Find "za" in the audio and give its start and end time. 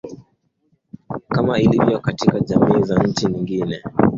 2.83-2.95